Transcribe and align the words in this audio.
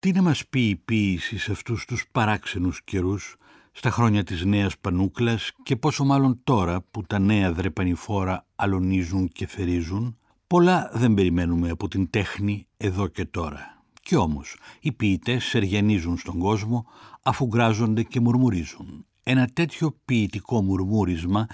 Τι 0.00 0.12
να 0.12 0.22
μας 0.22 0.46
πει 0.46 0.68
η 0.68 0.76
ποίηση 0.76 1.38
σε 1.38 1.52
αυτούς 1.52 1.84
τους 1.84 2.04
παράξενους 2.12 2.84
καιρούς, 2.84 3.36
στα 3.72 3.90
χρόνια 3.90 4.24
της 4.24 4.44
νέας 4.44 4.78
πανούκλας 4.78 5.52
και 5.62 5.76
πόσο 5.76 6.04
μάλλον 6.04 6.40
τώρα 6.44 6.82
που 6.90 7.02
τα 7.02 7.18
νέα 7.18 7.52
δρεπανηφόρα 7.52 8.46
αλωνίζουν 8.56 9.28
και 9.28 9.46
θερίζουν, 9.46 10.18
πολλά 10.46 10.90
δεν 10.92 11.14
περιμένουμε 11.14 11.70
από 11.70 11.88
την 11.88 12.10
τέχνη 12.10 12.66
εδώ 12.76 13.06
και 13.06 13.24
τώρα. 13.24 13.82
Κι 14.02 14.16
όμως 14.16 14.56
οι 14.80 14.92
ποιητές 14.92 15.44
σεριανίζουν 15.44 16.16
στον 16.16 16.38
κόσμο 16.38 16.86
αφού 17.22 17.46
γκράζονται 17.46 18.02
και 18.02 18.20
μουρμουρίζουν. 18.20 19.06
Ένα 19.22 19.46
τέτοιο 19.52 19.96
ποιητικό 20.04 20.62
μουρμούρισμα, 20.62 21.46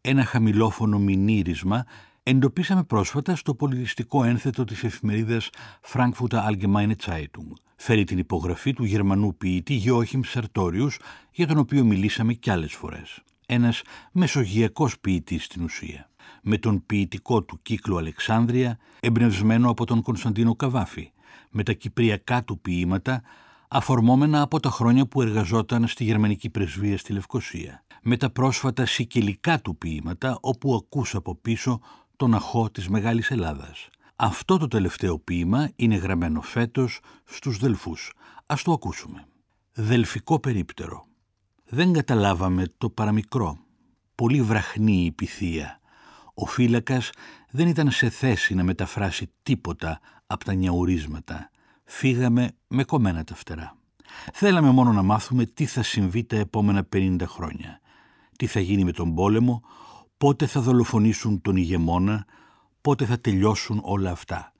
ένα 0.00 0.24
χαμηλόφωνο 0.24 0.98
μηνύρισμα 0.98 1.84
εντοπίσαμε 2.28 2.82
πρόσφατα 2.82 3.36
στο 3.36 3.54
πολιτιστικό 3.54 4.24
ένθετο 4.24 4.64
της 4.64 4.84
εφημερίδας 4.84 5.50
Frankfurter 5.92 6.38
Allgemeine 6.48 6.92
Zeitung. 7.06 7.52
Φέρει 7.76 8.04
την 8.04 8.18
υπογραφή 8.18 8.72
του 8.72 8.84
Γερμανού 8.84 9.36
ποιητή 9.36 9.74
Γιώχιμ 9.74 10.20
Σαρτόριους, 10.24 10.98
για 11.32 11.46
τον 11.46 11.58
οποίο 11.58 11.84
μιλήσαμε 11.84 12.32
κι 12.32 12.50
άλλες 12.50 12.72
φορές. 12.72 13.22
Ένας 13.46 13.82
μεσογειακός 14.12 15.00
ποιητής 15.00 15.44
στην 15.44 15.62
ουσία. 15.62 16.10
Με 16.42 16.58
τον 16.58 16.86
ποιητικό 16.86 17.42
του 17.42 17.58
κύκλο 17.62 17.96
Αλεξάνδρεια, 17.96 18.78
εμπνευσμένο 19.00 19.70
από 19.70 19.84
τον 19.84 20.02
Κωνσταντίνο 20.02 20.54
Καβάφη, 20.54 21.12
με 21.50 21.62
τα 21.62 21.72
κυπριακά 21.72 22.44
του 22.44 22.60
ποίηματα, 22.60 23.22
αφορμόμενα 23.68 24.42
από 24.42 24.60
τα 24.60 24.70
χρόνια 24.70 25.06
που 25.06 25.22
εργαζόταν 25.22 25.86
στη 25.86 26.04
γερμανική 26.04 26.50
πρεσβεία 26.50 26.98
στη 26.98 27.12
Λευκοσία, 27.12 27.84
με 28.02 28.16
τα 28.16 28.30
πρόσφατα 28.30 28.86
σικελικά 28.86 29.60
του 29.60 29.76
ποίηματα, 29.76 30.38
όπου 30.40 30.74
ακούς 30.74 31.14
από 31.14 31.34
πίσω 31.34 31.80
τον 32.18 32.34
αχώ 32.34 32.70
της 32.70 32.88
Μεγάλης 32.88 33.30
Ελλάδας. 33.30 33.88
Αυτό 34.16 34.58
το 34.58 34.68
τελευταίο 34.68 35.18
ποίημα 35.18 35.70
είναι 35.76 35.96
γραμμένο 35.96 36.40
φέτος 36.40 37.00
στους 37.24 37.58
Δελφούς. 37.58 38.12
Ας 38.46 38.62
το 38.62 38.72
ακούσουμε. 38.72 39.26
Δελφικό 39.72 40.40
περίπτερο. 40.40 41.06
Δεν 41.64 41.92
καταλάβαμε 41.92 42.66
το 42.78 42.90
παραμικρό. 42.90 43.58
Πολύ 44.14 44.42
βραχνή 44.42 45.04
η 45.04 45.12
πυθία. 45.12 45.80
Ο 46.34 46.46
φύλακας 46.46 47.10
δεν 47.50 47.68
ήταν 47.68 47.90
σε 47.90 48.10
θέση 48.10 48.54
να 48.54 48.62
μεταφράσει 48.62 49.30
τίποτα 49.42 50.00
από 50.26 50.44
τα 50.44 50.54
νιαουρίσματα. 50.54 51.50
Φύγαμε 51.84 52.50
με 52.68 52.84
κομμένα 52.84 53.24
τα 53.24 53.34
φτερά. 53.34 53.76
Θέλαμε 54.32 54.70
μόνο 54.70 54.92
να 54.92 55.02
μάθουμε 55.02 55.44
τι 55.44 55.66
θα 55.66 55.82
συμβεί 55.82 56.24
τα 56.24 56.36
επόμενα 56.36 56.88
50 56.96 57.16
χρόνια. 57.26 57.80
Τι 58.36 58.46
θα 58.46 58.60
γίνει 58.60 58.84
με 58.84 58.92
τον 58.92 59.14
πόλεμο, 59.14 59.62
πότε 60.18 60.46
θα 60.46 60.60
δολοφονήσουν 60.60 61.40
τον 61.40 61.56
ηγεμόνα, 61.56 62.26
πότε 62.80 63.04
θα 63.04 63.20
τελειώσουν 63.20 63.80
όλα 63.82 64.10
αυτά. 64.10 64.52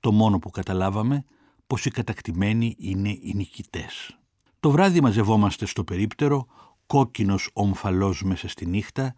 Το 0.00 0.12
μόνο 0.12 0.38
που 0.38 0.50
καταλάβαμε 0.50 1.24
πως 1.66 1.84
οι 1.84 1.90
κατακτημένοι 1.90 2.76
είναι 2.78 3.08
οι 3.08 3.32
νικητές. 3.34 4.18
Το 4.60 4.70
βράδυ 4.70 5.00
μαζευόμαστε 5.00 5.66
στο 5.66 5.84
περίπτερο, 5.84 6.46
κόκκινος 6.86 7.50
ομφαλός 7.52 8.22
μέσα 8.22 8.48
στη 8.48 8.66
νύχτα, 8.66 9.14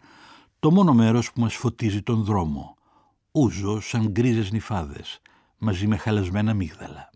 το 0.59 0.71
μόνο 0.71 0.93
μέρος 0.93 1.31
που 1.31 1.41
μας 1.41 1.55
φωτίζει 1.55 2.01
τον 2.01 2.23
δρόμο. 2.23 2.77
Ούζο 3.31 3.79
σαν 3.79 4.07
γκρίζες 4.07 4.51
νυφάδες, 4.51 5.21
μαζί 5.57 5.87
με 5.87 5.97
χαλασμένα 5.97 6.53
μίγδαλα. 6.53 7.09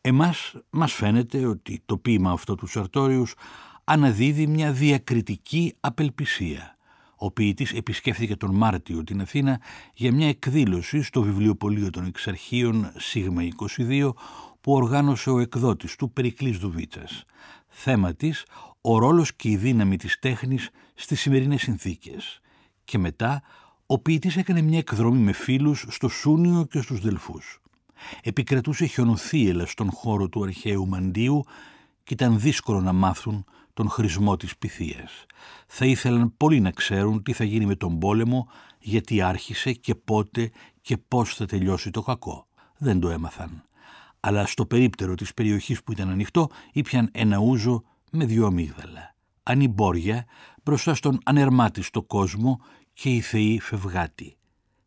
Εμάς 0.00 0.54
μας 0.70 0.92
φαίνεται 0.92 1.46
ότι 1.46 1.82
το 1.86 1.98
ποίημα 1.98 2.30
αυτό 2.30 2.54
του 2.54 2.66
Σαρτόριους 2.66 3.34
αναδίδει 3.84 4.46
μια 4.46 4.72
διακριτική 4.72 5.76
απελπισία– 5.80 6.70
ο 7.16 7.30
ποιητής 7.30 7.72
επισκέφθηκε 7.72 8.36
τον 8.36 8.54
Μάρτιο 8.54 9.04
την 9.04 9.20
Αθήνα 9.20 9.60
για 9.94 10.12
μια 10.12 10.28
εκδήλωση 10.28 11.02
στο 11.02 11.22
βιβλιοπωλείο 11.22 11.90
των 11.90 12.06
Εξαρχείων 12.06 12.92
ΣΥΓΜΑ 12.96 13.42
22 13.78 14.10
που 14.60 14.72
οργάνωσε 14.72 15.30
ο 15.30 15.38
εκδότης 15.38 15.96
του 15.96 16.10
Περικλής 16.10 16.58
Δουβίτσας. 16.58 17.24
Θέμα 17.68 18.14
της, 18.14 18.44
ο 18.80 18.98
ρόλος 18.98 19.36
και 19.36 19.48
η 19.48 19.56
δύναμη 19.56 19.96
της 19.96 20.18
τέχνης 20.18 20.70
στις 20.94 21.20
σημερινές 21.20 21.62
συνθήκες. 21.62 22.40
Και 22.84 22.98
μετά, 22.98 23.42
ο 23.86 23.98
ποιητής 23.98 24.36
έκανε 24.36 24.60
μια 24.60 24.78
εκδρομή 24.78 25.18
με 25.18 25.32
φίλους 25.32 25.86
στο 25.88 26.08
Σούνιο 26.08 26.66
και 26.70 26.80
στους 26.80 27.00
Δελφούς. 27.00 27.60
Επικρατούσε 28.22 28.86
χιονοθύελα 28.86 29.66
στον 29.66 29.90
χώρο 29.90 30.28
του 30.28 30.42
αρχαίου 30.42 30.88
Μαντίου 30.88 31.44
και 32.06 32.14
ήταν 32.14 32.40
δύσκολο 32.40 32.80
να 32.80 32.92
μάθουν 32.92 33.44
τον 33.74 33.88
χρησμό 33.88 34.36
της 34.36 34.56
πυθίας. 34.56 35.26
Θα 35.66 35.86
ήθελαν 35.86 36.36
πολύ 36.36 36.60
να 36.60 36.70
ξέρουν 36.70 37.22
τι 37.22 37.32
θα 37.32 37.44
γίνει 37.44 37.66
με 37.66 37.74
τον 37.74 37.98
πόλεμο, 37.98 38.48
γιατί 38.78 39.20
άρχισε 39.20 39.72
και 39.72 39.94
πότε 39.94 40.50
και 40.80 40.96
πώς 40.96 41.34
θα 41.34 41.46
τελειώσει 41.46 41.90
το 41.90 42.02
κακό. 42.02 42.46
Δεν 42.78 43.00
το 43.00 43.10
έμαθαν. 43.10 43.64
Αλλά 44.20 44.46
στο 44.46 44.66
περίπτερο 44.66 45.14
της 45.14 45.34
περιοχής 45.34 45.82
που 45.82 45.92
ήταν 45.92 46.08
ανοιχτό 46.10 46.48
ήπιαν 46.72 47.08
ένα 47.12 47.38
ούζο 47.38 47.82
με 48.10 48.24
δυο 48.24 48.46
αμύγδαλα. 48.46 49.14
Ανυμπόρια 49.42 50.24
μπροστά 50.62 50.94
στον 50.94 51.18
ανερμάτιστο 51.24 52.02
κόσμο 52.02 52.60
και 52.92 53.10
η 53.10 53.20
θεή 53.20 53.60
φευγάτη. 53.60 54.36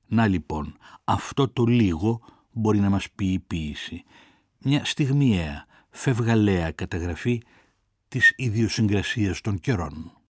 Να 0.08 0.28
λοιπόν, 0.28 0.78
αυτό 1.04 1.50
το 1.50 1.64
λίγο 1.66 2.22
μπορεί 2.52 2.80
να 2.80 2.90
μας 2.90 3.12
πει 3.12 3.26
η 3.26 3.40
ποίηση. 3.40 4.04
Μια 4.60 4.86
στιγμιαία, 4.86 5.66
φευγαλαία 5.90 6.72
καταγραφή 6.72 7.42
της 8.08 8.34
ιδιοσυγκρασίας 8.36 9.42
των 9.42 9.60
καιρών. 9.60 10.19